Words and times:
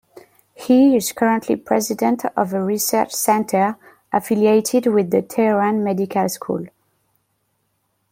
He 0.55 0.97
is 0.97 1.11
currently 1.11 1.55
president 1.55 2.23
of 2.35 2.53
a 2.55 2.63
research 2.63 3.13
center 3.13 3.77
affiliated 4.11 4.87
with 4.87 5.11
the 5.11 5.21
Tehran 5.21 5.83
medical 5.83 6.27
school. 6.27 6.65